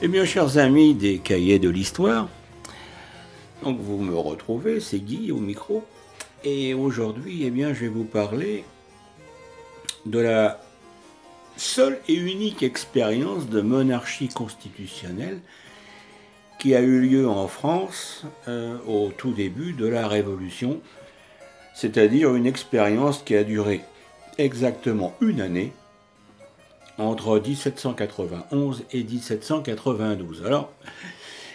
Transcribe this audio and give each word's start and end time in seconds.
Eh 0.00 0.06
bien, 0.06 0.24
chers 0.24 0.58
amis 0.58 0.94
des 0.94 1.18
cahiers 1.18 1.58
de 1.58 1.68
l'histoire, 1.68 2.28
donc 3.64 3.80
vous 3.80 3.98
me 3.98 4.16
retrouvez, 4.16 4.78
c'est 4.78 5.00
Guy 5.00 5.32
au 5.32 5.38
micro, 5.38 5.84
et 6.44 6.72
aujourd'hui, 6.72 7.42
eh 7.42 7.50
bien, 7.50 7.74
je 7.74 7.80
vais 7.80 7.88
vous 7.88 8.04
parler 8.04 8.62
de 10.06 10.20
la 10.20 10.60
seule 11.56 11.98
et 12.06 12.14
unique 12.14 12.62
expérience 12.62 13.48
de 13.48 13.60
monarchie 13.60 14.28
constitutionnelle 14.28 15.40
qui 16.60 16.76
a 16.76 16.80
eu 16.80 17.00
lieu 17.00 17.28
en 17.28 17.48
France 17.48 18.22
euh, 18.46 18.78
au 18.86 19.10
tout 19.10 19.32
début 19.32 19.72
de 19.72 19.88
la 19.88 20.06
Révolution, 20.06 20.80
c'est-à-dire 21.74 22.36
une 22.36 22.46
expérience 22.46 23.24
qui 23.24 23.34
a 23.34 23.42
duré 23.42 23.80
exactement 24.38 25.16
une 25.20 25.40
année 25.40 25.72
entre 26.98 27.40
1791 27.40 28.84
et 28.92 29.04
1792. 29.04 30.44
Alors, 30.44 30.72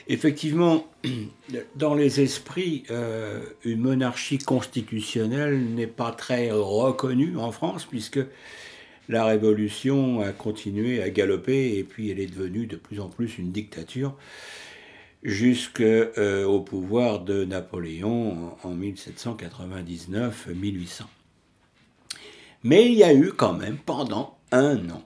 effectivement, 0.07 0.87
dans 1.75 1.93
les 1.93 2.21
esprits, 2.21 2.85
euh, 2.89 3.43
une 3.65 3.81
monarchie 3.81 4.37
constitutionnelle 4.37 5.73
n'est 5.73 5.87
pas 5.87 6.11
très 6.11 6.51
reconnue 6.51 7.37
en 7.37 7.51
France, 7.51 7.85
puisque 7.85 8.21
la 9.09 9.25
Révolution 9.25 10.21
a 10.21 10.31
continué 10.31 11.03
à 11.03 11.09
galoper 11.09 11.77
et 11.77 11.83
puis 11.83 12.09
elle 12.09 12.19
est 12.19 12.33
devenue 12.33 12.67
de 12.67 12.77
plus 12.77 13.01
en 13.01 13.09
plus 13.09 13.37
une 13.37 13.51
dictature 13.51 14.15
jusqu'au 15.23 15.83
euh, 15.83 16.59
pouvoir 16.59 17.19
de 17.19 17.43
Napoléon 17.43 18.55
en 18.63 18.75
1799-1800. 18.75 21.01
Mais 22.63 22.85
il 22.85 22.93
y 22.93 23.03
a 23.03 23.13
eu 23.13 23.33
quand 23.33 23.51
même 23.53 23.77
pendant 23.77 24.37
un 24.51 24.89
an 24.89 25.03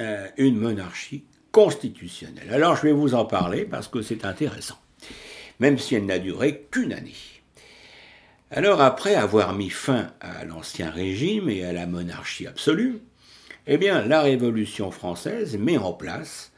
euh, 0.00 0.28
une 0.36 0.56
monarchie 0.56 1.24
constitutionnelle. 1.52 2.52
Alors 2.52 2.76
je 2.76 2.82
vais 2.82 2.92
vous 2.92 3.14
en 3.14 3.24
parler 3.24 3.64
parce 3.64 3.88
que 3.88 4.02
c'est 4.02 4.24
intéressant, 4.24 4.78
même 5.58 5.78
si 5.78 5.94
elle 5.94 6.06
n'a 6.06 6.18
duré 6.18 6.66
qu'une 6.70 6.92
année. 6.92 7.14
Alors 8.50 8.80
après 8.80 9.14
avoir 9.14 9.54
mis 9.54 9.70
fin 9.70 10.12
à 10.20 10.44
l'ancien 10.44 10.90
régime 10.90 11.50
et 11.50 11.64
à 11.64 11.72
la 11.72 11.86
monarchie 11.86 12.46
absolue, 12.46 13.00
eh 13.66 13.76
bien 13.76 14.04
la 14.04 14.22
Révolution 14.22 14.90
française 14.90 15.58
met 15.58 15.78
en 15.78 15.92
place 15.92 16.52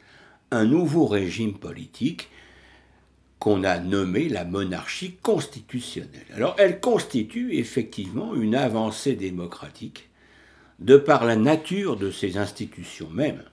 un 0.51 0.65
nouveau 0.65 1.05
régime 1.07 1.57
politique 1.57 2.29
qu'on 3.39 3.63
a 3.63 3.79
nommé 3.79 4.29
la 4.29 4.45
monarchie 4.45 5.15
constitutionnelle. 5.23 6.27
Alors 6.35 6.55
elle 6.59 6.79
constitue 6.79 7.55
effectivement 7.55 8.35
une 8.35 8.55
avancée 8.55 9.15
démocratique 9.15 10.10
de 10.81 10.97
par 10.97 11.25
la 11.25 11.35
nature 11.35 11.95
de 11.95 12.11
ces 12.11 12.37
institutions 12.37 13.09
mêmes. 13.09 13.43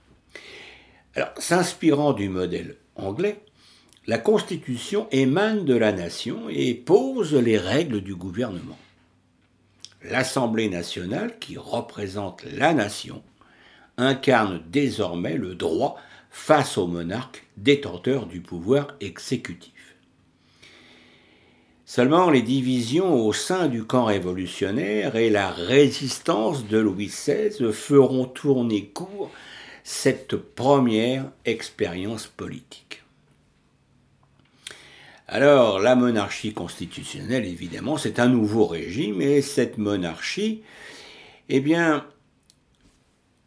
S'inspirant 1.36 2.12
du 2.12 2.28
modèle 2.28 2.76
anglais, 2.96 3.40
la 4.06 4.18
Constitution 4.18 5.06
émane 5.12 5.64
de 5.64 5.74
la 5.74 5.92
nation 5.92 6.48
et 6.48 6.74
pose 6.74 7.34
les 7.34 7.58
règles 7.58 8.00
du 8.00 8.14
gouvernement. 8.14 8.78
L'Assemblée 10.02 10.70
nationale, 10.70 11.38
qui 11.38 11.58
représente 11.58 12.44
la 12.44 12.72
nation, 12.72 13.22
incarne 13.98 14.62
désormais 14.70 15.36
le 15.36 15.54
droit 15.54 15.96
face 16.30 16.78
au 16.78 16.86
monarque 16.86 17.46
détenteur 17.56 18.26
du 18.26 18.40
pouvoir 18.40 18.94
exécutif. 19.00 19.72
Seulement 21.91 22.28
les 22.28 22.42
divisions 22.42 23.14
au 23.14 23.33
sein 23.33 23.67
du 23.67 23.83
camp 23.83 24.05
révolutionnaire 24.05 25.17
et 25.17 25.30
la 25.30 25.51
résistance 25.51 26.67
de 26.67 26.77
Louis 26.77 27.07
XVI 27.07 27.73
feront 27.73 28.27
tourner 28.27 28.89
court 28.89 29.30
cette 29.85 30.36
première 30.36 31.33
expérience 31.46 32.27
politique. 32.27 33.05
Alors, 35.29 35.79
la 35.79 35.96
monarchie 35.96 36.52
constitutionnelle, 36.52 37.46
évidemment, 37.46 37.96
c'est 37.96 38.18
un 38.18 38.29
nouveau 38.29 38.67
régime, 38.67 39.23
et 39.23 39.41
cette 39.41 39.79
monarchie, 39.79 40.61
eh 41.48 41.61
bien, 41.61 42.05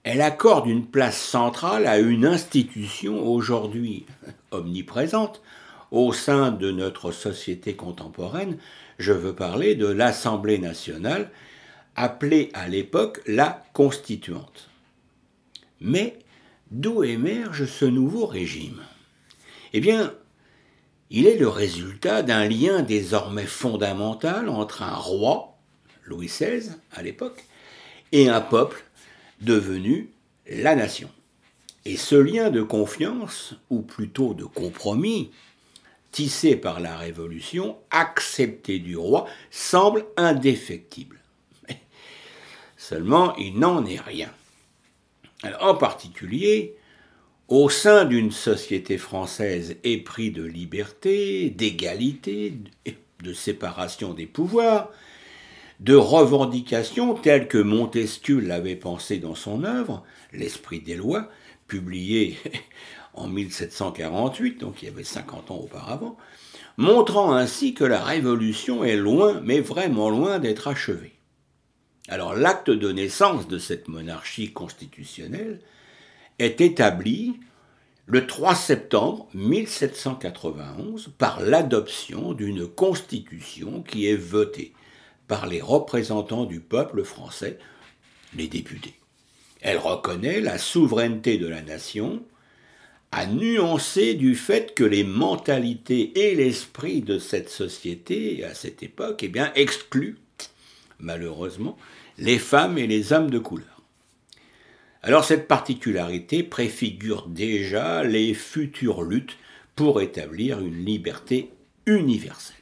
elle 0.02 0.22
accorde 0.22 0.66
une 0.66 0.88
place 0.88 1.22
centrale 1.22 1.86
à 1.86 2.00
une 2.00 2.26
institution 2.26 3.24
aujourd'hui 3.24 4.08
omniprésente, 4.50 5.44
au 5.91 6.13
sein 6.13 6.52
de 6.52 6.72
notre 6.72 7.12
société 7.12 7.75
contemporaine, 7.75 8.57
je 8.97 9.12
veux 9.12 9.35
parler 9.35 9.75
de 9.75 9.88
l'Assemblée 9.88 10.57
nationale, 10.57 11.29
appelée 11.96 12.50
à 12.53 12.68
l'époque 12.69 13.22
la 13.28 13.63
Constituante. 13.74 14.69
Mais 15.81 16.18
d'où 16.72 17.03
émerge 17.03 17.66
ce 17.66 17.85
nouveau 17.85 18.25
régime? 18.25 18.81
Eh 19.74 19.81
bien, 19.81 20.13
il 21.09 21.28
est 21.28 21.38
le 21.38 21.50
résultat 21.50 22.23
d'un 22.23 22.47
lien 22.47 22.81
désormais 22.84 23.46
fondamental 23.46 24.47
entre 24.47 24.84
un 24.84 24.96
roi, 24.96 25.58
Louis 26.06 26.28
XVI 26.28 26.72
à 26.94 27.03
l'époque, 27.03 27.44
et 28.13 28.29
un 28.29 28.41
peuple 28.41 28.85
devenu 29.41 30.09
la 30.50 30.75
nation. 30.75 31.09
Et 31.84 31.97
ce 31.97 32.16
lien 32.16 32.50
de 32.50 32.62
confiance, 32.62 33.56
ou 33.69 33.81
plutôt 33.81 34.34
de 34.34 34.46
compromis, 34.46 35.31
tissé 36.12 36.56
par 36.56 36.80
la 36.80 36.98
Révolution, 36.98 37.78
accepté 37.90 38.80
du 38.80 38.98
roi, 38.98 39.28
semble 39.50 40.06
indéfectible. 40.18 41.20
seulement, 42.78 43.36
il 43.38 43.60
n'en 43.60 43.86
est 43.86 44.00
rien. 44.00 44.32
en 45.60 45.76
particulier, 45.76 46.76
au 47.48 47.70
sein 47.70 48.06
d'une 48.06 48.32
société 48.32 48.98
française 48.98 49.76
épris 49.84 50.32
de 50.32 50.44
liberté, 50.44 51.50
d'égalité, 51.50 52.54
de 53.22 53.34
séparation 53.34 54.14
des 54.14 54.26
pouvoirs, 54.26 54.90
de 55.82 55.96
revendications 55.96 57.16
telles 57.16 57.48
que 57.48 57.58
Montesquieu 57.58 58.40
l'avait 58.40 58.76
pensé 58.76 59.18
dans 59.18 59.36
son 59.36 59.64
œuvre, 59.64 60.04
L'Esprit 60.32 60.80
des 60.80 60.96
lois, 60.96 61.30
publié 61.68 62.38
en 63.14 63.28
1748, 63.28 64.60
donc 64.60 64.82
il 64.82 64.86
y 64.86 64.92
avait 64.92 65.04
50 65.04 65.52
ans 65.52 65.58
auparavant, 65.58 66.18
montrant 66.78 67.34
ainsi 67.34 67.74
que 67.74 67.84
la 67.84 68.04
Révolution 68.04 68.84
est 68.84 68.96
loin, 68.96 69.42
mais 69.44 69.60
vraiment 69.60 70.10
loin 70.10 70.40
d'être 70.40 70.68
achevée. 70.68 71.14
Alors 72.08 72.36
l'acte 72.36 72.70
de 72.70 72.92
naissance 72.92 73.48
de 73.48 73.58
cette 73.58 73.88
monarchie 73.88 74.52
constitutionnelle 74.52 75.60
est 76.40 76.62
établi 76.62 77.40
le 78.08 78.28
3 78.28 78.56
septembre 78.56 79.28
1791 79.34 81.12
par 81.18 81.40
l'adoption 81.40 82.34
d'une 82.34 82.68
constitution 82.68 83.84
qui 83.84 84.08
est 84.08 84.16
votée 84.16 84.74
par 85.28 85.48
les 85.48 85.62
représentants 85.62 86.46
du 86.46 86.60
peuple 86.60 87.04
français, 87.04 87.58
les 88.36 88.48
députés. 88.48 88.96
Elle 89.62 89.78
reconnaît 89.78 90.42
la 90.42 90.58
souveraineté 90.58 91.38
de 91.38 91.48
la 91.48 91.62
nation, 91.62 92.22
à 93.12 93.26
nuancer 93.26 94.14
du 94.14 94.36
fait 94.36 94.74
que 94.74 94.84
les 94.84 95.04
mentalités 95.04 96.30
et 96.30 96.36
l'esprit 96.36 97.02
de 97.02 97.20
cette 97.20 97.50
société 97.50 98.44
à 98.46 98.54
cette 98.54 98.84
époque 98.84 99.22
eh 99.24 99.28
bien, 99.28 99.52
excluent, 99.56 100.18
malheureusement, 101.00 101.78
les 102.18 102.40
femmes 102.40 102.78
et 102.78 102.88
les 102.88 103.12
hommes 103.12 103.30
de 103.30 103.40
couleur. 103.40 103.82
Alors 105.04 105.26
cette 105.26 105.48
particularité 105.48 106.44
préfigure 106.44 107.28
déjà 107.28 108.04
les 108.04 108.34
futures 108.34 109.02
luttes 109.02 109.38
pour 109.76 110.00
établir 110.02 110.59
une 110.59 110.85
liberté 110.85 111.50
universelle. 111.85 112.56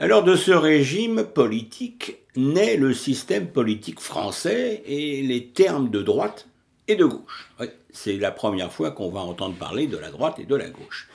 Alors 0.00 0.22
de 0.22 0.36
ce 0.36 0.52
régime 0.52 1.24
politique 1.24 2.18
naît 2.36 2.76
le 2.76 2.94
système 2.94 3.48
politique 3.48 4.00
français 4.00 4.82
et 4.86 5.22
les 5.22 5.48
termes 5.48 5.90
de 5.90 6.02
droite 6.02 6.48
et 6.86 6.96
de 6.96 7.04
gauche. 7.04 7.50
C'est 8.02 8.16
la 8.16 8.30
première 8.30 8.72
fois 8.72 8.92
qu'on 8.92 9.10
va 9.10 9.20
entendre 9.20 9.56
parler 9.56 9.86
de 9.86 9.96
la 9.96 10.10
droite 10.10 10.38
et 10.38 10.44
de 10.44 10.54
la 10.54 10.68
gauche. 10.68 11.08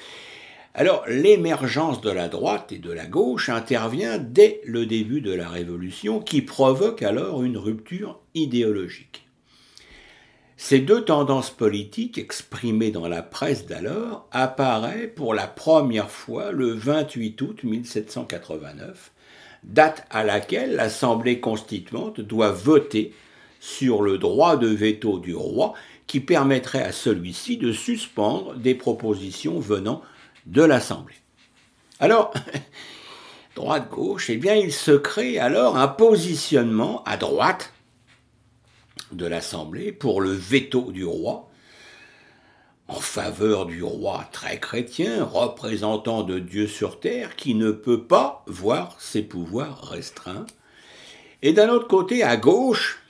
Alors, 0.74 1.04
l'émergence 1.08 2.02
de 2.02 2.10
la 2.10 2.28
droite 2.28 2.72
et 2.72 2.80
de 2.80 2.92
la 2.92 3.06
gauche 3.06 3.50
intervient 3.50 4.18
dès 4.18 4.60
le 4.66 4.86
début 4.86 5.22
de 5.22 5.32
la 5.32 5.48
Révolution, 5.48 6.20
qui 6.20 6.42
provoque 6.42 7.04
alors 7.04 7.44
une 7.44 7.58
rupture 7.58 8.20
idéologique. 8.34 9.26
Ces 10.58 10.80
deux 10.80 11.06
tendances 11.06 11.52
politiques 11.52 12.18
exprimées 12.18 12.92
dans 12.92 13.08
la 13.08 13.22
presse 13.22 13.66
d'alors 13.66 14.28
apparaissent 14.32 15.12
pour 15.16 15.34
la 15.34 15.48
première 15.48 16.10
fois 16.10 16.52
le 16.52 16.74
28 16.74 17.42
août 17.42 17.64
1789, 17.64 19.12
date 19.64 20.06
à 20.10 20.24
laquelle 20.24 20.76
l'Assemblée 20.76 21.40
constituante 21.40 22.20
doit 22.20 22.52
voter 22.52 23.14
sur 23.64 24.02
le 24.02 24.18
droit 24.18 24.58
de 24.58 24.68
veto 24.68 25.20
du 25.20 25.34
roi 25.34 25.74
qui 26.08 26.20
permettrait 26.20 26.84
à 26.84 26.92
celui-ci 26.92 27.58
de 27.58 27.72
suspendre 27.72 28.56
des 28.56 28.76
propositions 28.76 29.60
venant 29.60 30.02
de 30.46 30.62
l'Assemblée. 30.62 31.16
Alors, 32.00 32.34
droite-gauche, 33.56 34.30
eh 34.30 34.38
bien, 34.38 34.56
il 34.56 34.74
se 34.74 34.92
crée 34.92 35.40
alors 35.40 35.78
un 35.78 35.88
positionnement 35.88 37.04
à 37.06 37.18
droite 37.18 37.74
de 39.12 39.26
l'Assemblée 39.26 39.92
pour 39.92 40.22
le 40.22 40.32
veto 40.32 40.92
du 40.92 41.06
roi, 41.06 41.50
en 42.88 43.00
faveur 43.00 43.66
du 43.66 43.84
roi 43.84 44.28
très 44.32 44.60
chrétien, 44.60 45.24
représentant 45.24 46.24
de 46.24 46.40
Dieu 46.40 46.68
sur 46.68 47.00
terre, 47.00 47.36
qui 47.36 47.56
ne 47.56 47.72
peut 47.72 48.04
pas 48.04 48.44
voir 48.48 49.00
ses 49.00 49.22
pouvoirs 49.22 49.82
restreints. 49.90 50.46
Et 51.42 51.54
d'un 51.54 51.70
autre 51.70 51.88
côté, 51.88 52.24
à 52.24 52.38
gauche, 52.38 53.03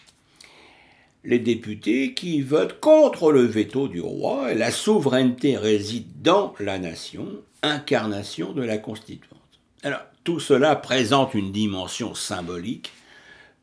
les 1.24 1.40
députés 1.40 2.14
qui 2.14 2.42
votent 2.42 2.80
contre 2.80 3.32
le 3.32 3.44
veto 3.44 3.88
du 3.88 4.02
roi, 4.02 4.52
et 4.52 4.56
la 4.56 4.72
souveraineté 4.72 5.58
réside 5.58 6.22
dans 6.22 6.54
la 6.60 6.80
nation, 6.80 7.28
incarnation 7.62 8.52
de 8.52 8.62
la 8.62 8.78
constituante. 8.78 9.40
Alors, 9.84 10.02
tout 10.24 10.40
cela 10.40 10.76
présente 10.76 11.34
une 11.34 11.52
dimension 11.52 12.16
symbolique, 12.16 12.92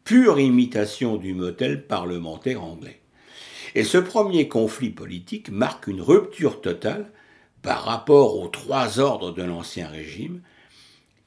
pure 0.04 0.38
imitation 0.38 1.16
du 1.16 1.34
modèle 1.34 1.86
parlementaire 1.86 2.62
anglais. 2.62 3.00
Et 3.74 3.84
ce 3.84 3.98
premier 3.98 4.48
conflit 4.48 4.90
politique 4.90 5.50
marque 5.50 5.86
une 5.86 6.00
rupture 6.00 6.60
totale 6.60 7.10
par 7.62 7.84
rapport 7.84 8.38
aux 8.38 8.48
trois 8.48 8.98
ordres 8.98 9.32
de 9.32 9.42
l'Ancien 9.42 9.86
Régime 9.86 10.40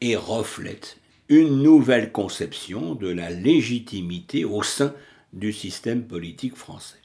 et 0.02 0.16
reflète 0.16 0.98
une 1.30 1.62
nouvelle 1.64 2.12
conception 2.12 2.96
de 2.96 3.08
la 3.08 3.30
légitimité 3.30 4.44
au 4.44 4.62
sein 4.62 4.94
du 5.34 5.52
système 5.52 6.04
politique 6.04 6.56
français. 6.56 6.98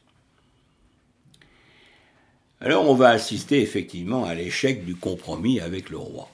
Alors 2.60 2.88
on 2.88 2.94
va 2.94 3.10
assister 3.10 3.60
effectivement 3.60 4.24
à 4.24 4.34
l'échec 4.34 4.84
du 4.84 4.96
compromis 4.96 5.60
avec 5.60 5.90
le 5.90 5.98
roi. 5.98 6.28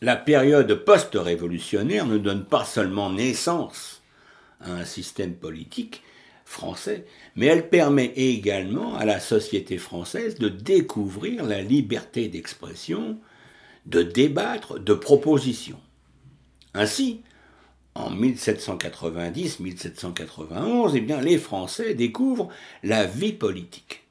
La 0.00 0.16
période 0.16 0.72
post-révolutionnaire 0.84 2.06
ne 2.06 2.18
donne 2.18 2.44
pas 2.44 2.64
seulement 2.64 3.10
naissance 3.10 4.02
à 4.60 4.72
un 4.72 4.84
système 4.84 5.34
politique, 5.34 6.02
français, 6.48 7.04
mais 7.36 7.46
elle 7.46 7.68
permet 7.68 8.12
également 8.16 8.96
à 8.96 9.04
la 9.04 9.20
société 9.20 9.76
française 9.76 10.36
de 10.36 10.48
découvrir 10.48 11.44
la 11.44 11.60
liberté 11.62 12.28
d'expression, 12.28 13.18
de 13.86 14.02
débattre, 14.02 14.80
de 14.80 14.94
proposition. 14.94 15.78
Ainsi, 16.72 17.20
en 17.94 18.10
1790-1791, 18.10 20.92
eh 20.94 21.00
bien, 21.00 21.20
les 21.20 21.38
Français 21.38 21.94
découvrent 21.94 22.48
la 22.82 23.04
vie 23.04 23.32
politique. 23.32 24.02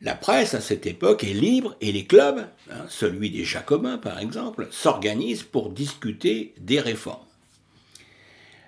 La 0.00 0.14
presse 0.16 0.54
à 0.54 0.60
cette 0.60 0.86
époque 0.86 1.22
est 1.22 1.32
libre 1.32 1.76
et 1.80 1.92
les 1.92 2.06
clubs, 2.06 2.44
hein, 2.70 2.84
celui 2.88 3.30
des 3.30 3.44
Jacobins 3.44 3.98
par 3.98 4.18
exemple, 4.18 4.66
s'organisent 4.72 5.44
pour 5.44 5.70
discuter 5.70 6.54
des 6.60 6.80
réformes. 6.80 7.22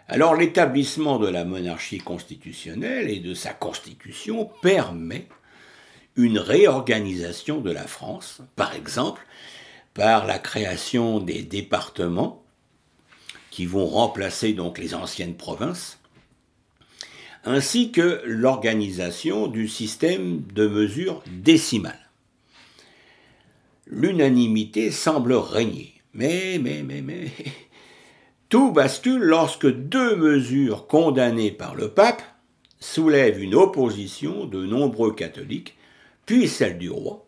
Alors 0.06 0.36
l'établissement 0.36 1.18
de 1.18 1.26
la 1.26 1.44
monarchie 1.44 1.98
constitutionnelle 1.98 3.10
et 3.10 3.18
de 3.18 3.34
sa 3.34 3.52
constitution 3.52 4.48
permet 4.62 5.26
une 6.14 6.38
réorganisation 6.38 7.60
de 7.60 7.72
la 7.72 7.88
France, 7.88 8.40
par 8.54 8.74
exemple 8.74 9.26
par 9.92 10.26
la 10.26 10.38
création 10.38 11.18
des 11.20 11.42
départements 11.42 12.43
qui 13.54 13.66
vont 13.66 13.86
remplacer 13.86 14.52
donc 14.52 14.78
les 14.78 14.96
anciennes 14.96 15.36
provinces, 15.36 16.00
ainsi 17.44 17.92
que 17.92 18.20
l'organisation 18.24 19.46
du 19.46 19.68
système 19.68 20.42
de 20.52 20.66
mesure 20.66 21.22
décimale. 21.30 22.10
L'unanimité 23.86 24.90
semble 24.90 25.34
régner, 25.34 25.94
mais, 26.14 26.58
mais, 26.60 26.82
mais, 26.82 27.00
mais, 27.00 27.30
tout 28.48 28.72
bascule 28.72 29.22
lorsque 29.22 29.72
deux 29.72 30.16
mesures 30.16 30.88
condamnées 30.88 31.52
par 31.52 31.76
le 31.76 31.90
pape 31.90 32.22
soulèvent 32.80 33.40
une 33.40 33.54
opposition 33.54 34.46
de 34.46 34.66
nombreux 34.66 35.14
catholiques, 35.14 35.76
puis 36.26 36.48
celle 36.48 36.76
du 36.76 36.90
roi. 36.90 37.23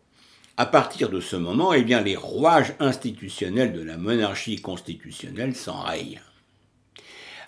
À 0.59 0.65
partir 0.65 1.09
de 1.09 1.19
ce 1.19 1.35
moment, 1.35 1.71
eh 1.71 1.83
bien, 1.83 2.01
les 2.01 2.15
rouages 2.15 2.73
institutionnels 2.79 3.73
de 3.73 3.83
la 3.83 3.95
monarchie 3.95 4.59
constitutionnelle 4.59 5.55
s'enrayent. 5.55 6.19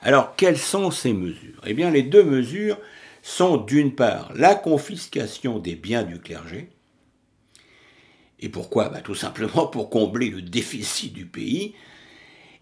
Alors, 0.01 0.35
quelles 0.35 0.59
sont 0.59 0.91
ces 0.91 1.13
mesures? 1.13 1.59
Eh 1.65 1.73
bien, 1.73 1.89
les 1.89 2.03
deux 2.03 2.23
mesures 2.23 2.77
sont 3.23 3.57
d'une 3.57 3.95
part 3.95 4.31
la 4.35 4.53
confiscation 4.53 5.57
des 5.57 5.75
biens 5.75 6.03
du 6.03 6.19
clergé, 6.19 6.69
et 8.39 8.49
pourquoi? 8.49 8.89
Bah, 8.89 9.01
Tout 9.01 9.15
simplement 9.15 9.65
pour 9.67 9.89
combler 9.89 10.29
le 10.29 10.43
déficit 10.43 11.11
du 11.11 11.25
pays, 11.25 11.73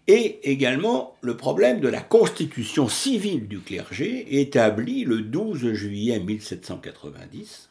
et 0.06 0.50
également 0.50 1.14
le 1.20 1.36
problème 1.36 1.80
de 1.80 1.88
la 1.88 2.00
constitution 2.00 2.88
civile 2.88 3.46
du 3.46 3.60
clergé 3.60 4.40
établie 4.40 5.04
le 5.04 5.20
12 5.20 5.74
juillet 5.74 6.18
1790, 6.18 7.68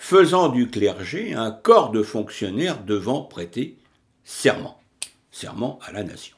faisant 0.00 0.48
du 0.48 0.70
clergé 0.70 1.34
un 1.34 1.50
corps 1.50 1.90
de 1.90 2.02
fonctionnaires 2.02 2.82
devant 2.82 3.20
prêter 3.20 3.76
serment, 4.24 4.80
serment 5.30 5.78
à 5.86 5.92
la 5.92 6.02
nation. 6.02 6.36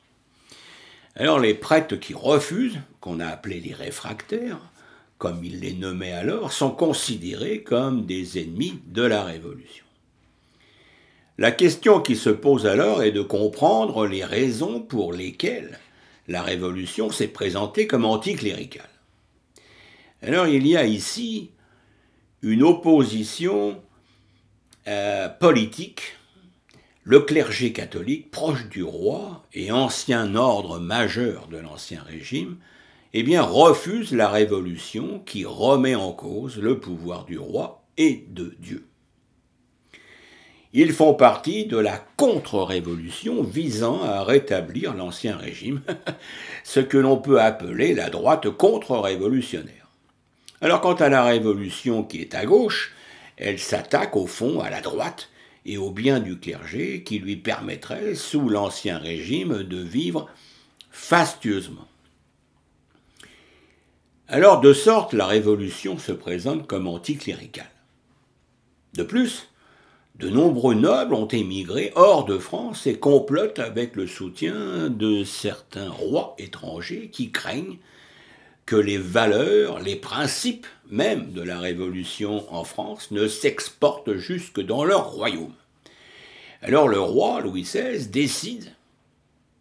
Alors 1.14 1.38
les 1.38 1.55
prêtres 1.55 1.94
qui 1.94 2.12
refusent, 2.12 2.81
qu'on 3.00 3.20
a 3.20 3.26
appelés 3.29 3.61
les 3.61 3.73
réfractaires, 3.73 4.59
comme 5.17 5.44
il 5.44 5.61
les 5.61 5.75
nommait 5.75 6.12
alors, 6.12 6.50
sont 6.53 6.73
considérés 6.73 7.62
comme 7.62 8.05
des 8.05 8.41
ennemis 8.43 8.81
de 8.88 9.03
la 9.03 9.23
Révolution. 9.23 9.85
La 11.38 11.53
question 11.53 12.00
qui 12.00 12.17
se 12.17 12.31
pose 12.31 12.67
alors 12.67 13.05
est 13.05 13.12
de 13.12 13.23
comprendre 13.23 14.08
les 14.08 14.25
raisons 14.25 14.81
pour 14.81 15.12
lesquelles 15.12 15.79
la 16.26 16.43
Révolution 16.43 17.12
s'est 17.12 17.29
présentée 17.29 17.87
comme 17.87 18.06
anticléricale. 18.06 18.91
Alors 20.20 20.49
il 20.49 20.67
y 20.67 20.76
a 20.76 20.85
ici 20.85 21.53
une 22.43 22.62
opposition 22.62 23.81
euh, 24.89 25.29
politique. 25.29 26.17
Le 27.05 27.21
clergé 27.21 27.73
catholique, 27.73 28.31
proche 28.31 28.69
du 28.69 28.83
roi 28.83 29.44
et 29.53 29.73
ancien 29.73 30.37
ordre 30.37 30.79
majeur 30.79 31.49
de 31.49 31.56
l'Ancien 31.56 32.00
Régime, 32.03 32.59
eh 33.12 33.23
bien, 33.23 33.43
refuse 33.43 34.12
la 34.12 34.29
Révolution 34.29 35.21
qui 35.27 35.44
remet 35.44 35.97
en 35.97 36.12
cause 36.12 36.59
le 36.59 36.79
pouvoir 36.79 37.25
du 37.25 37.39
roi 37.39 37.85
et 37.97 38.25
de 38.29 38.55
Dieu. 38.61 38.87
Ils 40.72 40.93
font 40.93 41.13
partie 41.13 41.67
de 41.67 41.77
la 41.77 41.99
contre-révolution 42.17 43.43
visant 43.43 44.03
à 44.03 44.25
rétablir 44.25 44.94
l'ancien 44.94 45.37
régime, 45.37 45.82
ce 46.65 46.81
que 46.81 46.96
l'on 46.96 47.19
peut 47.19 47.41
appeler 47.41 47.94
la 47.94 48.08
droite 48.08 48.49
contre-révolutionnaire. 48.49 49.81
Alors 50.62 50.81
quant 50.81 50.94
à 50.94 51.08
la 51.08 51.24
révolution 51.24 52.04
qui 52.04 52.20
est 52.20 52.36
à 52.36 52.46
gauche, 52.46 52.92
elle 53.36 53.58
s'attaque 53.58 54.14
au 54.16 54.28
fond 54.28 54.60
à 54.60 54.70
la 54.70 54.81
droite 54.81 55.28
et 55.66 55.76
au 55.76 55.90
bien 55.90 56.20
du 56.20 56.38
clergé 56.38 57.02
qui 57.02 57.19
lui 57.19 57.34
permettrait, 57.34 58.14
sous 58.14 58.48
l'ancien 58.48 58.98
régime, 58.98 59.64
de 59.64 59.78
vivre 59.78 60.28
fastueusement. 60.92 61.88
Alors 64.28 64.60
de 64.60 64.72
sorte, 64.72 65.14
la 65.14 65.26
révolution 65.26 65.98
se 65.98 66.12
présente 66.12 66.69
comme 66.69 66.86
anticléricale. 66.86 67.70
De 68.94 69.02
plus, 69.02 69.48
de 70.20 70.28
nombreux 70.28 70.74
nobles 70.74 71.14
ont 71.14 71.26
émigré 71.26 71.90
hors 71.96 72.24
de 72.24 72.38
France 72.38 72.86
et 72.86 73.00
complotent 73.00 73.58
avec 73.58 73.96
le 73.96 74.06
soutien 74.06 74.88
de 74.90 75.24
certains 75.24 75.90
rois 75.90 76.36
étrangers 76.38 77.10
qui 77.12 77.32
craignent 77.32 77.78
que 78.66 78.76
les 78.76 78.98
valeurs, 78.98 79.81
les 79.81 79.96
principes 79.96 80.66
même 80.90 81.32
de 81.32 81.42
la 81.42 81.58
Révolution 81.58 82.44
en 82.54 82.64
France 82.64 83.10
ne 83.10 83.26
s'exportent 83.26 84.14
jusque 84.14 84.60
dans 84.60 84.84
leur 84.84 85.10
royaume. 85.10 85.54
Alors 86.60 86.86
le 86.86 87.00
roi 87.00 87.40
Louis 87.40 87.62
XVI 87.62 88.06
décide 88.06 88.72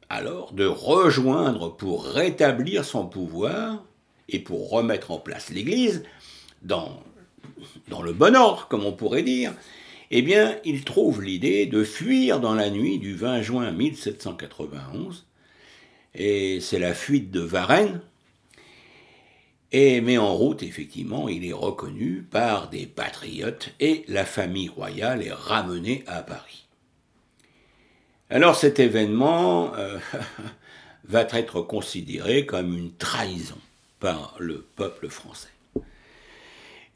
alors 0.09 0.51
de 0.51 0.65
rejoindre 0.65 1.75
pour 1.75 2.05
rétablir 2.05 2.83
son 2.83 3.07
pouvoir 3.07 3.83
et 4.27 4.39
pour 4.39 4.69
remettre 4.69 5.11
en 5.11 5.17
place 5.17 5.49
l'Église 5.49 6.03
dans, 6.61 7.01
dans 7.87 8.01
le 8.01 8.13
bon 8.13 8.35
ordre, 8.35 8.67
comme 8.67 8.85
on 8.85 8.91
pourrait 8.91 9.23
dire, 9.23 9.53
eh 10.11 10.21
bien, 10.21 10.57
il 10.65 10.83
trouve 10.83 11.21
l'idée 11.21 11.65
de 11.65 11.83
fuir 11.85 12.41
dans 12.41 12.53
la 12.53 12.69
nuit 12.69 12.99
du 12.99 13.15
20 13.15 13.41
juin 13.41 13.71
1791, 13.71 15.25
et 16.13 16.59
c'est 16.59 16.79
la 16.79 16.93
fuite 16.93 17.31
de 17.31 17.39
Varennes, 17.39 18.01
et 19.71 20.01
met 20.01 20.17
en 20.17 20.35
route, 20.35 20.63
effectivement, 20.63 21.29
il 21.29 21.45
est 21.45 21.53
reconnu 21.53 22.25
par 22.29 22.69
des 22.69 22.85
patriotes, 22.85 23.73
et 23.79 24.03
la 24.07 24.25
famille 24.25 24.69
royale 24.69 25.23
est 25.23 25.31
ramenée 25.31 26.03
à 26.07 26.21
Paris. 26.23 26.65
Alors 28.29 28.55
cet 28.55 28.79
événement 28.79 29.75
euh, 29.75 29.99
va 31.05 31.27
être 31.31 31.61
considéré 31.61 32.45
comme 32.45 32.77
une 32.77 32.93
trahison 32.93 33.57
par 33.99 34.35
le 34.39 34.65
peuple 34.75 35.09
français. 35.09 35.49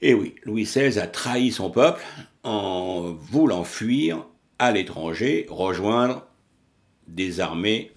Et 0.01 0.13
oui, 0.13 0.35
Louis 0.43 0.63
XVI 0.63 0.99
a 0.99 1.07
trahi 1.07 1.51
son 1.51 1.69
peuple 1.69 2.03
en 2.43 3.13
voulant 3.13 3.63
fuir 3.63 4.25
à 4.59 4.71
l'étranger, 4.71 5.45
rejoindre 5.49 6.25
des 7.07 7.39
armées 7.39 7.91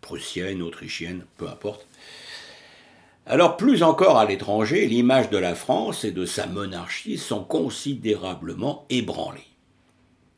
prussiennes, 0.00 0.60
autrichiennes, 0.60 1.24
peu 1.36 1.48
importe. 1.48 1.86
Alors 3.26 3.56
plus 3.56 3.82
encore 3.82 4.18
à 4.18 4.26
l'étranger, 4.26 4.86
l'image 4.86 5.30
de 5.30 5.38
la 5.38 5.54
France 5.54 6.04
et 6.04 6.10
de 6.10 6.26
sa 6.26 6.46
monarchie 6.46 7.16
sont 7.16 7.42
considérablement 7.42 8.84
ébranlées. 8.90 9.46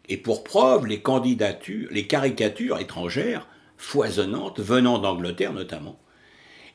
Et 0.08 0.16
pour 0.16 0.44
preuve, 0.44 0.86
les 0.86 1.00
candidatures, 1.00 1.88
les 1.90 2.06
caricatures 2.06 2.78
étrangères 2.78 3.48
foisonnantes 3.76 4.60
venant 4.60 4.98
d'Angleterre 4.98 5.52
notamment. 5.52 5.98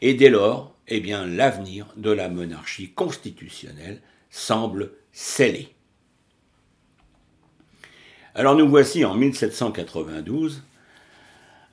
Et 0.01 0.13
dès 0.13 0.29
lors, 0.29 0.75
eh 0.89 0.99
bien, 0.99 1.25
l'avenir 1.25 1.87
de 1.95 2.11
la 2.11 2.27
monarchie 2.27 2.91
constitutionnelle 2.91 4.01
semble 4.29 4.91
scellé. 5.13 5.69
Alors 8.35 8.55
nous 8.55 8.67
voici 8.67 9.05
en 9.05 9.15
1792. 9.15 10.63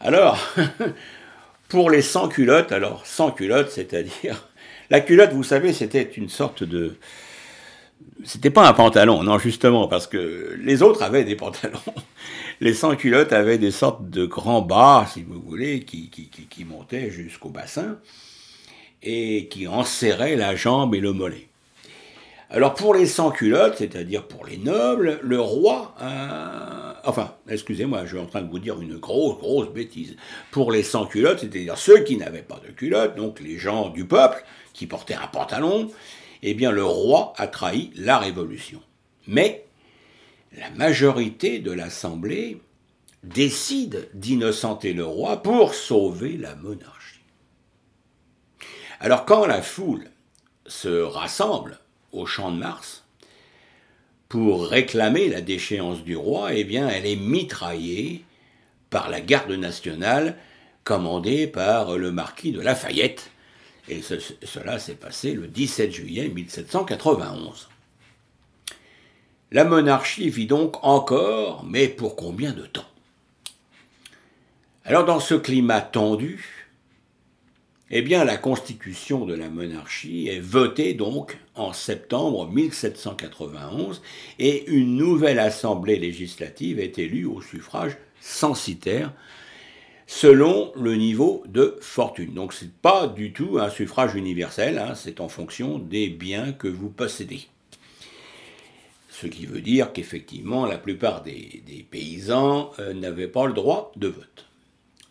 Alors, 0.00 0.38
pour 1.68 1.90
les 1.90 2.02
sans-culottes, 2.02 2.72
alors 2.72 3.06
sans-culottes, 3.06 3.70
c'est-à-dire... 3.70 4.48
La 4.90 5.00
culotte, 5.00 5.32
vous 5.32 5.42
savez, 5.42 5.74
c'était 5.74 6.02
une 6.02 6.30
sorte 6.30 6.64
de... 6.64 6.96
C'était 8.24 8.48
pas 8.48 8.66
un 8.66 8.72
pantalon, 8.72 9.22
non, 9.22 9.38
justement, 9.38 9.86
parce 9.86 10.06
que 10.06 10.56
les 10.58 10.82
autres 10.82 11.02
avaient 11.02 11.24
des 11.24 11.36
pantalons. 11.36 11.78
Les 12.60 12.72
sans-culottes 12.72 13.34
avaient 13.34 13.58
des 13.58 13.70
sortes 13.70 14.08
de 14.08 14.24
grands 14.24 14.62
bas, 14.62 15.06
si 15.12 15.22
vous 15.22 15.40
voulez, 15.40 15.84
qui, 15.84 16.08
qui, 16.08 16.28
qui 16.28 16.64
montaient 16.64 17.10
jusqu'au 17.10 17.50
bassin 17.50 17.98
et 19.02 19.48
qui 19.48 19.68
enserraient 19.68 20.36
la 20.36 20.56
jambe 20.56 20.94
et 20.94 21.00
le 21.00 21.12
mollet. 21.12 21.47
Alors 22.50 22.74
pour 22.74 22.94
les 22.94 23.06
sans-culottes, 23.06 23.76
c'est-à-dire 23.76 24.26
pour 24.26 24.46
les 24.46 24.56
nobles, 24.56 25.20
le 25.22 25.38
roi, 25.38 25.94
enfin, 27.04 27.34
excusez-moi, 27.46 28.04
je 28.04 28.16
suis 28.16 28.18
en 28.18 28.26
train 28.26 28.40
de 28.40 28.50
vous 28.50 28.58
dire 28.58 28.80
une 28.80 28.96
grosse, 28.96 29.38
grosse 29.38 29.68
bêtise. 29.68 30.16
Pour 30.50 30.72
les 30.72 30.82
sans-culottes, 30.82 31.40
c'est-à-dire 31.40 31.76
ceux 31.76 31.98
qui 32.04 32.16
n'avaient 32.16 32.42
pas 32.42 32.60
de 32.66 32.72
culottes, 32.72 33.16
donc 33.16 33.40
les 33.40 33.58
gens 33.58 33.90
du 33.90 34.06
peuple 34.06 34.42
qui 34.72 34.86
portaient 34.86 35.14
un 35.14 35.26
pantalon, 35.26 35.90
eh 36.42 36.54
bien 36.54 36.70
le 36.70 36.84
roi 36.84 37.34
a 37.36 37.48
trahi 37.48 37.90
la 37.96 38.18
révolution. 38.18 38.80
Mais 39.26 39.66
la 40.56 40.70
majorité 40.70 41.58
de 41.58 41.72
l'Assemblée 41.72 42.62
décide 43.24 44.08
d'innocenter 44.14 44.94
le 44.94 45.04
roi 45.04 45.42
pour 45.42 45.74
sauver 45.74 46.38
la 46.38 46.54
monarchie. 46.54 47.20
Alors 49.00 49.26
quand 49.26 49.44
la 49.44 49.60
foule 49.60 50.08
se 50.66 51.02
rassemble 51.02 51.78
au 52.12 52.26
champ 52.26 52.50
de 52.50 52.58
Mars 52.58 53.04
pour 54.28 54.66
réclamer 54.66 55.28
la 55.28 55.40
déchéance 55.40 56.04
du 56.04 56.16
roi, 56.16 56.52
eh 56.52 56.64
bien, 56.64 56.88
elle 56.88 57.06
est 57.06 57.16
mitraillée 57.16 58.24
par 58.90 59.08
la 59.08 59.20
garde 59.20 59.52
nationale 59.52 60.36
commandée 60.84 61.46
par 61.46 61.96
le 61.96 62.10
marquis 62.12 62.52
de 62.52 62.60
Lafayette. 62.60 63.30
Et 63.88 64.02
cela 64.02 64.78
s'est 64.78 64.94
passé 64.94 65.32
le 65.32 65.46
17 65.46 65.92
juillet 65.92 66.28
1791. 66.28 67.68
La 69.50 69.64
monarchie 69.64 70.28
vit 70.28 70.46
donc 70.46 70.84
encore, 70.84 71.64
mais 71.64 71.88
pour 71.88 72.14
combien 72.16 72.52
de 72.52 72.66
temps? 72.66 72.88
Alors 74.84 75.06
dans 75.06 75.20
ce 75.20 75.34
climat 75.34 75.80
tendu, 75.80 76.57
eh 77.90 78.02
bien, 78.02 78.24
la 78.24 78.36
constitution 78.36 79.24
de 79.24 79.34
la 79.34 79.48
monarchie 79.48 80.28
est 80.28 80.40
votée 80.40 80.92
donc 80.92 81.38
en 81.54 81.72
septembre 81.72 82.46
1791 82.48 84.02
et 84.38 84.68
une 84.68 84.96
nouvelle 84.96 85.38
assemblée 85.38 85.98
législative 85.98 86.80
est 86.80 86.98
élue 86.98 87.24
au 87.24 87.40
suffrage 87.40 87.96
censitaire 88.20 89.12
selon 90.06 90.72
le 90.74 90.96
niveau 90.96 91.42
de 91.48 91.76
fortune. 91.80 92.34
Donc 92.34 92.52
ce 92.52 92.64
n'est 92.64 92.70
pas 92.82 93.06
du 93.06 93.32
tout 93.32 93.58
un 93.58 93.70
suffrage 93.70 94.14
universel, 94.14 94.78
hein, 94.78 94.94
c'est 94.94 95.20
en 95.20 95.28
fonction 95.28 95.78
des 95.78 96.08
biens 96.08 96.52
que 96.52 96.68
vous 96.68 96.90
possédez. 96.90 97.48
Ce 99.10 99.26
qui 99.26 99.46
veut 99.46 99.62
dire 99.62 99.92
qu'effectivement 99.92 100.66
la 100.66 100.78
plupart 100.78 101.22
des, 101.22 101.86
paysans 101.90 102.70
euh, 102.78 102.92
n'avaient 102.92 103.28
pas 103.28 103.46
le 103.46 103.54
droit 103.54 103.92
de 103.96 104.08
vote 104.08 104.47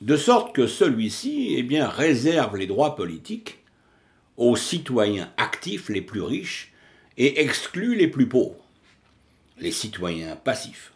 de 0.02 0.16
sorte 0.16 0.54
que 0.54 0.68
celui-ci 0.68 1.56
eh 1.58 1.82
réserve 1.82 2.58
les 2.58 2.68
droits 2.68 2.96
politiques 2.96 3.60
aux 4.38 4.56
citoyens 4.56 5.32
actifs 5.38 5.90
les 5.90 6.02
plus 6.02 6.22
riches 6.22 6.72
et 7.18 7.42
exclut 7.42 7.96
les 7.96 8.08
plus 8.08 8.28
pauvres, 8.28 8.64
les 9.58 9.72
citoyens 9.72 10.36
passifs. 10.36 10.94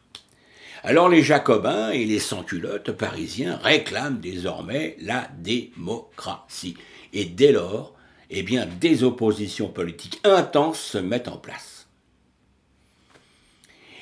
Alors 0.83 1.09
les 1.09 1.23
jacobins 1.23 1.89
et 1.89 2.05
les 2.05 2.19
sans-culottes 2.19 2.91
parisiens 2.91 3.57
réclament 3.57 4.19
désormais 4.19 4.95
la 4.99 5.27
démocratie. 5.39 6.77
Et 7.13 7.25
dès 7.25 7.51
lors, 7.51 7.95
eh 8.29 8.43
bien, 8.43 8.67
des 8.79 9.03
oppositions 9.03 9.67
politiques 9.67 10.19
intenses 10.23 10.79
se 10.79 10.97
mettent 10.97 11.27
en 11.27 11.37
place. 11.37 11.87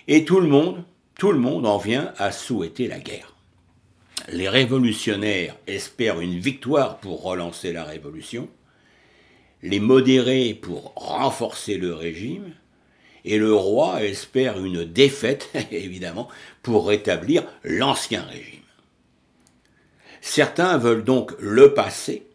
Et 0.08 0.26
tout 0.26 0.40
le 0.40 0.48
monde, 0.48 0.84
tout 1.18 1.32
le 1.32 1.40
monde 1.40 1.66
en 1.66 1.78
vient 1.78 2.14
à 2.18 2.32
souhaiter 2.32 2.88
la 2.88 3.00
guerre 3.00 3.34
les 4.32 4.50
révolutionnaires 4.50 5.56
espèrent 5.68 6.20
une 6.20 6.40
victoire 6.40 7.00
pour 7.00 7.24
relancer 7.24 7.74
la 7.74 7.84
révolution, 7.84 8.50
les 9.62 9.80
modérés 9.80 10.54
pour 10.54 10.94
renforcer 10.96 11.78
le 11.78 11.94
régime, 11.94 12.54
et 13.26 13.38
le 13.38 13.54
roi 13.54 14.04
espère 14.04 14.64
une 14.64 14.86
défaite, 14.86 15.50
évidemment, 15.72 16.30
pour 16.64 16.88
rétablir 16.88 17.44
l'ancien 17.64 18.24
régime. 18.24 18.60
Certains 20.22 20.78
veulent 20.78 21.04
donc 21.04 21.34
le 21.40 21.74
passé, 21.74 22.28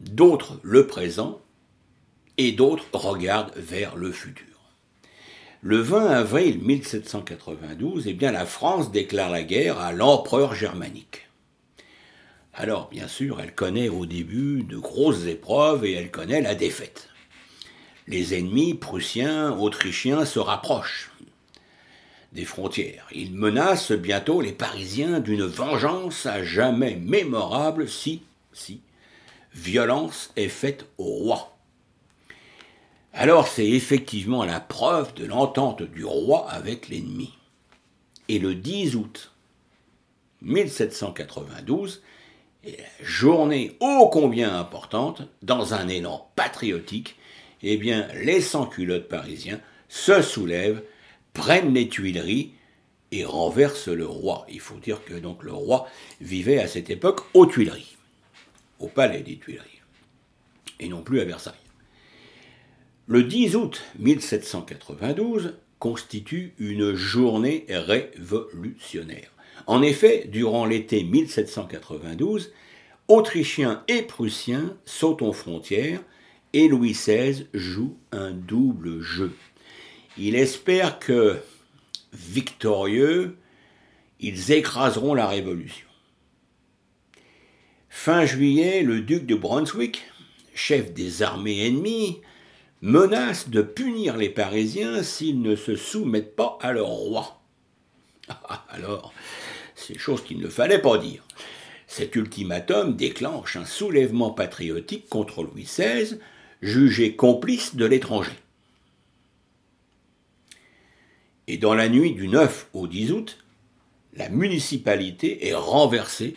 d'autres 0.00 0.58
le 0.62 0.86
présent, 0.86 1.40
et 2.38 2.52
d'autres 2.52 2.86
regardent 2.92 3.52
vers 3.56 3.96
le 3.96 4.10
futur. 4.10 4.51
Le 5.64 5.76
20 5.76 6.06
avril 6.06 6.58
1792, 6.60 8.08
eh 8.08 8.14
bien, 8.14 8.32
la 8.32 8.46
France 8.46 8.90
déclare 8.90 9.30
la 9.30 9.44
guerre 9.44 9.78
à 9.78 9.92
l'empereur 9.92 10.56
germanique. 10.56 11.28
Alors, 12.52 12.88
bien 12.88 13.06
sûr, 13.06 13.40
elle 13.40 13.54
connaît 13.54 13.88
au 13.88 14.04
début 14.04 14.64
de 14.64 14.76
grosses 14.76 15.26
épreuves 15.26 15.84
et 15.84 15.92
elle 15.92 16.10
connaît 16.10 16.40
la 16.40 16.56
défaite. 16.56 17.10
Les 18.08 18.36
ennemis 18.36 18.74
prussiens, 18.74 19.52
autrichiens 19.52 20.24
se 20.24 20.40
rapprochent 20.40 21.12
des 22.32 22.44
frontières. 22.44 23.06
Ils 23.14 23.32
menacent 23.32 23.92
bientôt 23.92 24.40
les 24.40 24.50
Parisiens 24.50 25.20
d'une 25.20 25.44
vengeance 25.44 26.26
à 26.26 26.42
jamais 26.42 26.96
mémorable 26.96 27.88
si, 27.88 28.22
si, 28.52 28.80
violence 29.54 30.32
est 30.34 30.48
faite 30.48 30.86
au 30.98 31.04
roi. 31.04 31.56
Alors 33.14 33.46
c'est 33.46 33.68
effectivement 33.68 34.44
la 34.44 34.60
preuve 34.60 35.12
de 35.14 35.26
l'entente 35.26 35.82
du 35.82 36.04
roi 36.04 36.50
avec 36.50 36.88
l'ennemi. 36.88 37.34
Et 38.28 38.38
le 38.38 38.54
10 38.54 38.96
août 38.96 39.32
1792 40.40 42.02
est 42.64 42.78
la 42.78 43.04
journée 43.04 43.76
ô 43.80 44.08
combien 44.08 44.56
importante, 44.58 45.22
dans 45.42 45.74
un 45.74 45.88
élan 45.88 46.30
patriotique, 46.36 47.16
eh 47.62 47.76
bien 47.76 48.08
les 48.14 48.40
sans-culottes 48.40 49.08
parisiens 49.08 49.60
se 49.88 50.22
soulèvent, 50.22 50.82
prennent 51.34 51.74
les 51.74 51.88
Tuileries 51.88 52.54
et 53.10 53.26
renversent 53.26 53.88
le 53.88 54.06
roi. 54.06 54.46
Il 54.48 54.60
faut 54.60 54.78
dire 54.78 55.04
que 55.04 55.14
donc 55.14 55.42
le 55.42 55.52
roi 55.52 55.86
vivait 56.22 56.60
à 56.60 56.66
cette 56.66 56.88
époque 56.88 57.20
aux 57.34 57.44
Tuileries, 57.44 57.96
au 58.80 58.88
palais 58.88 59.20
des 59.20 59.36
Tuileries, 59.36 59.82
et 60.80 60.88
non 60.88 61.02
plus 61.02 61.20
à 61.20 61.24
Versailles. 61.24 61.61
Le 63.12 63.24
10 63.24 63.56
août 63.56 63.82
1792 63.98 65.58
constitue 65.78 66.54
une 66.58 66.94
journée 66.94 67.66
révolutionnaire. 67.68 69.30
En 69.66 69.82
effet, 69.82 70.26
durant 70.32 70.64
l'été 70.64 71.04
1792, 71.04 72.54
Autrichiens 73.08 73.84
et 73.86 74.00
Prussiens 74.00 74.78
sautent 74.86 75.20
aux 75.20 75.34
frontières 75.34 76.00
et 76.54 76.68
Louis 76.68 76.92
XVI 76.92 77.48
joue 77.52 77.98
un 78.12 78.30
double 78.30 79.02
jeu. 79.02 79.36
Il 80.16 80.34
espère 80.34 80.98
que, 80.98 81.36
victorieux, 82.14 83.36
ils 84.20 84.52
écraseront 84.52 85.12
la 85.12 85.26
Révolution. 85.26 85.86
Fin 87.90 88.24
juillet, 88.24 88.82
le 88.82 89.02
duc 89.02 89.26
de 89.26 89.34
Brunswick, 89.34 90.02
chef 90.54 90.94
des 90.94 91.22
armées 91.22 91.66
ennemies, 91.66 92.22
menace 92.82 93.48
de 93.48 93.62
punir 93.62 94.16
les 94.16 94.28
Parisiens 94.28 95.02
s'ils 95.04 95.40
ne 95.40 95.54
se 95.54 95.76
soumettent 95.76 96.34
pas 96.34 96.58
à 96.60 96.72
leur 96.72 96.88
roi. 96.88 97.40
Ah, 98.28 98.66
alors, 98.68 99.14
c'est 99.76 99.98
chose 99.98 100.22
qu'il 100.22 100.40
ne 100.40 100.48
fallait 100.48 100.80
pas 100.80 100.98
dire. 100.98 101.22
Cet 101.86 102.16
ultimatum 102.16 102.96
déclenche 102.96 103.56
un 103.56 103.64
soulèvement 103.64 104.30
patriotique 104.30 105.08
contre 105.08 105.44
Louis 105.44 105.64
XVI, 105.64 106.18
jugé 106.60 107.14
complice 107.14 107.76
de 107.76 107.84
l'étranger. 107.84 108.32
Et 111.46 111.58
dans 111.58 111.74
la 111.74 111.88
nuit 111.88 112.12
du 112.12 112.28
9 112.28 112.68
au 112.72 112.86
10 112.86 113.12
août, 113.12 113.38
la 114.14 114.28
municipalité 114.28 115.48
est 115.48 115.54
renversée 115.54 116.34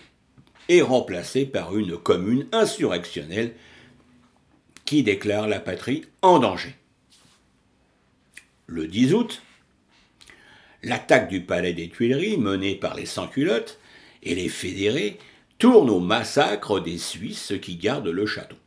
et 0.69 0.81
remplacée 0.81 1.45
par 1.45 1.75
une 1.77 1.97
commune 1.97 2.47
insurrectionnelle 2.51 3.53
qui 4.85 5.03
déclare 5.03 5.47
la 5.47 5.59
patrie 5.59 6.05
en 6.21 6.39
danger. 6.39 6.75
Le 8.67 8.87
10 8.87 9.13
août, 9.13 9.41
l'attaque 10.83 11.27
du 11.27 11.41
palais 11.41 11.73
des 11.73 11.89
Tuileries 11.89 12.37
menée 12.37 12.75
par 12.75 12.95
les 12.95 13.05
sans-culottes 13.05 13.79
et 14.23 14.35
les 14.35 14.49
fédérés 14.49 15.17
tourne 15.57 15.89
au 15.89 15.99
massacre 15.99 16.79
des 16.79 16.97
Suisses 16.97 17.53
qui 17.61 17.75
gardent 17.75 18.07
le 18.07 18.25
château. 18.25 18.57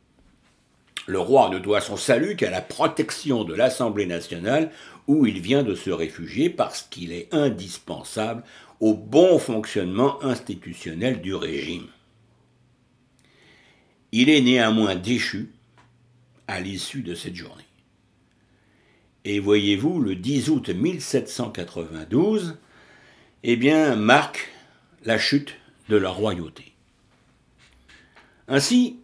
Le 1.07 1.19
roi 1.19 1.49
ne 1.49 1.59
doit 1.59 1.81
son 1.81 1.97
salut 1.97 2.35
qu'à 2.35 2.51
la 2.51 2.61
protection 2.61 3.43
de 3.43 3.55
l'Assemblée 3.55 4.05
nationale 4.05 4.71
où 5.07 5.25
il 5.25 5.39
vient 5.39 5.63
de 5.63 5.73
se 5.73 5.89
réfugier 5.89 6.49
parce 6.49 6.83
qu'il 6.83 7.13
est 7.13 7.33
indispensable 7.33 8.43
au 8.79 8.93
bon 8.93 9.39
fonctionnement 9.39 10.23
institutionnel 10.23 11.21
du 11.21 11.33
régime. 11.33 11.87
Il 14.11 14.29
est 14.29 14.41
néanmoins 14.41 14.95
déchu 14.95 15.49
à 16.49 16.59
l'issue 16.59 17.03
de 17.03 17.13
cette 17.13 17.35
journée. 17.35 17.63
Et 19.23 19.39
voyez-vous, 19.39 19.99
le 20.01 20.15
10 20.15 20.49
août 20.49 20.69
1792, 20.69 22.57
eh 23.43 23.55
bien, 23.55 23.95
marque 23.95 24.49
la 25.05 25.19
chute 25.19 25.55
de 25.89 25.95
la 25.95 26.09
royauté. 26.09 26.73
Ainsi, 28.47 28.97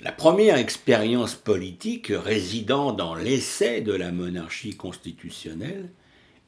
la 0.00 0.12
première 0.12 0.56
expérience 0.56 1.34
politique 1.34 2.12
résidant 2.14 2.92
dans 2.92 3.16
l'essai 3.16 3.80
de 3.80 3.92
la 3.92 4.12
monarchie 4.12 4.76
constitutionnelle 4.76 5.90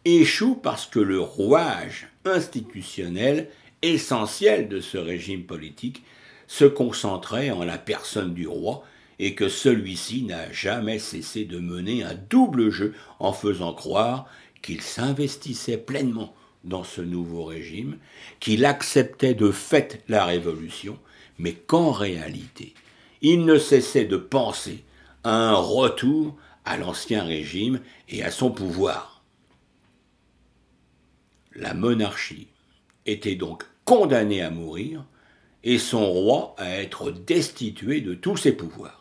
échoue 0.05 0.55
parce 0.55 0.87
que 0.87 1.01
le 1.01 1.19
rouage 1.19 2.09
institutionnel 2.25 3.51
essentiel 3.83 4.69
de 4.69 4.81
ce 4.81 4.97
régime 4.97 5.43
politique 5.43 6.05
se 6.47 6.67
concentrait 6.67 7.51
en 7.51 7.65
la 7.65 7.79
personne 7.79 8.33
du 8.33 8.47
roi 8.47 8.85
et 9.23 9.35
que 9.35 9.51
celui-ci 9.51 10.23
n'a 10.23 10.51
jamais 10.51 10.99
cessé 10.99 11.45
de 11.45 11.59
mener 11.59 12.03
un 12.03 12.15
double 12.15 12.71
jeu 12.71 12.95
en 13.19 13.35
faisant 13.35 13.75
croire 13.75 14.25
qu'il 14.63 14.81
s'investissait 14.81 15.77
pleinement 15.77 16.35
dans 16.65 16.85
ce 16.85 17.03
nouveau 17.03 17.45
régime, 17.45 17.99
qu'il 18.41 18.65
acceptait 18.65 19.35
de 19.35 19.51
fait 19.51 20.03
la 20.09 20.25
révolution, 20.25 20.99
mais 21.39 21.53
qu'en 21.53 21.91
réalité, 21.93 22.73
il 23.21 23.45
ne 23.45 23.59
cessait 23.59 24.07
de 24.07 24.17
penser 24.17 24.85
à 25.23 25.51
un 25.51 25.55
retour 25.55 26.35
à 26.65 26.79
l'ancien 26.79 27.23
régime 27.23 27.81
et 28.09 28.25
à 28.25 28.31
son 28.31 28.51
pouvoir. 28.51 29.23
La 31.55 31.75
monarchie 31.75 32.49
était 33.05 33.35
donc 33.35 33.65
condamnée 33.85 34.41
à 34.41 34.49
mourir 34.49 35.05
et 35.63 35.79
son 35.79 36.11
roi 36.11 36.55
à 36.57 36.71
être 36.71 37.11
destitué 37.11 38.01
de 38.01 38.15
tous 38.15 38.39
ses 38.39 38.53
pouvoirs. 38.53 39.00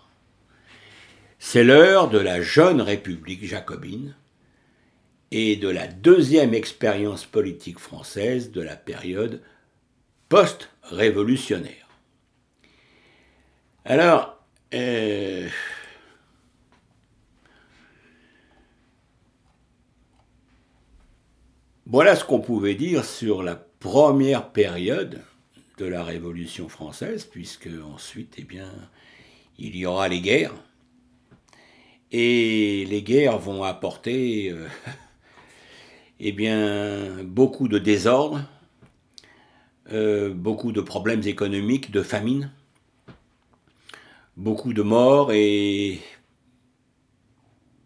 C'est 1.41 1.63
l'heure 1.63 2.09
de 2.09 2.17
la 2.17 2.41
jeune 2.41 2.81
République 2.81 3.45
jacobine 3.45 4.13
et 5.31 5.55
de 5.55 5.69
la 5.69 5.87
deuxième 5.87 6.53
expérience 6.53 7.25
politique 7.25 7.79
française 7.79 8.51
de 8.51 8.61
la 8.61 8.75
période 8.75 9.41
post-révolutionnaire. 10.27 11.87
Alors, 13.85 14.37
euh, 14.73 15.47
voilà 21.85 22.17
ce 22.17 22.25
qu'on 22.25 22.41
pouvait 22.41 22.75
dire 22.75 23.05
sur 23.05 23.43
la 23.43 23.55
première 23.55 24.51
période 24.51 25.21
de 25.77 25.85
la 25.85 26.03
Révolution 26.03 26.67
française, 26.67 27.23
puisque 27.23 27.69
ensuite, 27.93 28.35
eh 28.37 28.43
bien, 28.43 28.69
il 29.57 29.77
y 29.77 29.85
aura 29.85 30.09
les 30.09 30.19
guerres. 30.19 30.53
Et 32.11 32.85
les 32.85 33.03
guerres 33.03 33.37
vont 33.37 33.63
apporter 33.63 34.49
euh, 34.51 34.67
eh 36.19 36.31
bien, 36.31 37.23
beaucoup 37.23 37.67
de 37.67 37.77
désordre, 37.77 38.43
euh, 39.91 40.33
beaucoup 40.33 40.71
de 40.71 40.81
problèmes 40.81 41.23
économiques, 41.25 41.91
de 41.91 42.01
famine, 42.01 42.51
beaucoup 44.37 44.73
de 44.73 44.81
morts 44.81 45.31
et 45.33 45.99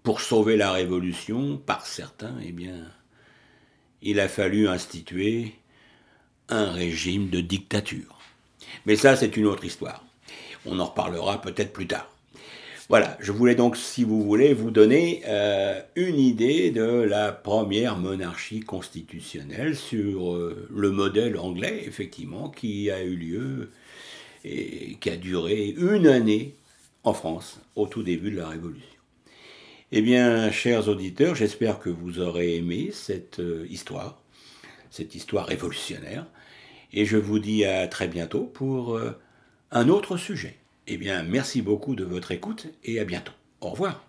pour 0.04 0.22
sauver 0.22 0.58
la 0.58 0.72
révolution, 0.72 1.58
par 1.58 1.86
certains, 1.86 2.36
eh 2.46 2.52
bien, 2.52 2.92
il 4.02 4.20
a 4.20 4.28
fallu 4.28 4.68
instituer 4.68 5.56
un 6.50 6.72
régime 6.72 7.30
de 7.30 7.40
dictature. 7.40 8.20
Mais 8.86 8.96
ça, 8.98 9.16
c'est 9.16 9.38
une 9.38 9.46
autre 9.46 9.64
histoire. 9.64 10.06
On 10.66 10.80
en 10.80 10.86
reparlera 10.86 11.42
peut-être 11.42 11.74
plus 11.74 11.88
tard. 11.88 12.10
Voilà, 12.94 13.18
je 13.20 13.32
voulais 13.32 13.56
donc, 13.56 13.76
si 13.76 14.04
vous 14.04 14.22
voulez, 14.22 14.54
vous 14.54 14.70
donner 14.70 15.24
euh, 15.26 15.82
une 15.96 16.20
idée 16.20 16.70
de 16.70 16.84
la 16.84 17.32
première 17.32 17.98
monarchie 17.98 18.60
constitutionnelle 18.60 19.76
sur 19.76 20.32
euh, 20.32 20.68
le 20.72 20.92
modèle 20.92 21.40
anglais, 21.40 21.86
effectivement, 21.88 22.50
qui 22.50 22.92
a 22.92 23.02
eu 23.02 23.16
lieu 23.16 23.72
et 24.46 24.98
qui 25.02 25.10
a 25.10 25.16
duré 25.16 25.74
une 25.76 26.06
année 26.06 26.54
en 27.04 27.16
France, 27.16 27.60
au 27.76 27.88
tout 27.88 28.04
début 28.04 28.30
de 28.30 28.38
la 28.38 28.50
Révolution. 28.50 29.00
Eh 29.92 30.04
bien, 30.04 30.52
chers 30.52 30.88
auditeurs, 30.88 31.34
j'espère 31.34 31.80
que 31.80 31.90
vous 31.90 32.20
aurez 32.20 32.58
aimé 32.58 32.92
cette 32.94 33.40
euh, 33.40 33.66
histoire, 33.72 34.22
cette 34.92 35.16
histoire 35.16 35.48
révolutionnaire, 35.48 36.28
et 36.92 37.06
je 37.06 37.18
vous 37.18 37.40
dis 37.40 37.66
à 37.66 37.88
très 37.88 38.08
bientôt 38.08 38.44
pour 38.44 39.02
un 39.72 39.90
autre 39.90 40.16
sujet. 40.16 40.58
Eh 40.88 40.98
bien, 40.98 41.24
merci 41.24 41.62
beaucoup 41.62 41.96
de 41.96 42.04
votre 42.04 42.32
écoute 42.32 42.68
et 42.84 43.00
à 43.00 43.06
bientôt. 43.06 43.34
Au 43.62 43.70
revoir. 43.70 44.06